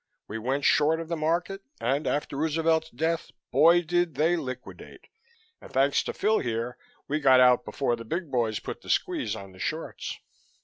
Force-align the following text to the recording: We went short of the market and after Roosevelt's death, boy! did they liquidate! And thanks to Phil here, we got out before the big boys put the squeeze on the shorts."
We 0.27 0.39
went 0.39 0.65
short 0.65 0.99
of 0.99 1.09
the 1.09 1.15
market 1.15 1.61
and 1.79 2.07
after 2.07 2.35
Roosevelt's 2.35 2.89
death, 2.89 3.29
boy! 3.51 3.83
did 3.83 4.15
they 4.15 4.35
liquidate! 4.35 5.05
And 5.61 5.71
thanks 5.71 6.01
to 6.05 6.13
Phil 6.13 6.39
here, 6.39 6.75
we 7.07 7.19
got 7.19 7.39
out 7.39 7.65
before 7.65 7.95
the 7.95 8.03
big 8.03 8.31
boys 8.31 8.57
put 8.59 8.81
the 8.81 8.89
squeeze 8.89 9.35
on 9.35 9.51
the 9.51 9.59
shorts." 9.59 10.17